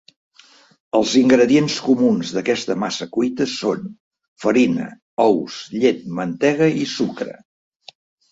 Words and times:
Els 0.99 1.11
ingredients 1.19 1.73
comuns 1.89 2.31
d'aquesta 2.37 2.77
massa 2.83 3.07
cuita 3.17 3.47
són: 3.51 3.83
farina, 4.45 4.87
ous, 5.27 5.59
llet, 5.83 6.01
mantega 6.21 6.71
i 6.85 6.91
sucre. 6.97 7.37